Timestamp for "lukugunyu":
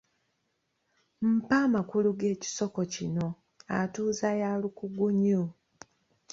4.61-5.41